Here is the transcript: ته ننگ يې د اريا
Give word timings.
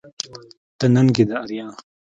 ته 0.77 0.85
ننگ 0.93 1.15
يې 1.19 1.23
د 1.29 1.31
اريا 1.43 1.67